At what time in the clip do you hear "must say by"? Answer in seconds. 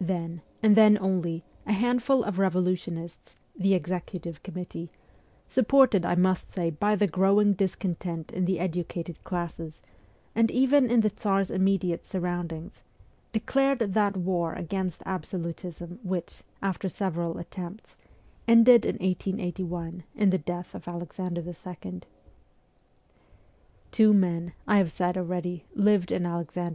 6.14-6.94